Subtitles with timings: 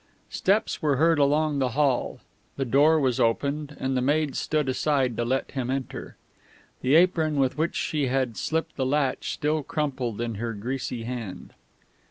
[0.31, 2.21] Steps were heard along the hall;
[2.55, 6.17] the door was opened; and the maid stood aside to let him enter,
[6.81, 11.53] the apron with which she had slipped the latch still crumpled in her greasy hand.